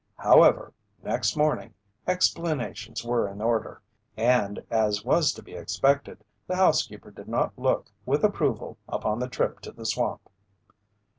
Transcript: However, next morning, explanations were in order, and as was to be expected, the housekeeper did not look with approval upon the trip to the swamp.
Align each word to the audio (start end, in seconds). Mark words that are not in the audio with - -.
However, 0.17 0.73
next 1.03 1.35
morning, 1.37 1.75
explanations 2.07 3.05
were 3.05 3.29
in 3.29 3.39
order, 3.39 3.83
and 4.17 4.65
as 4.71 5.05
was 5.05 5.31
to 5.33 5.43
be 5.43 5.53
expected, 5.53 6.23
the 6.47 6.55
housekeeper 6.55 7.11
did 7.11 7.27
not 7.27 7.53
look 7.55 7.91
with 8.03 8.23
approval 8.23 8.79
upon 8.89 9.19
the 9.19 9.29
trip 9.29 9.59
to 9.59 9.71
the 9.71 9.85
swamp. 9.85 10.27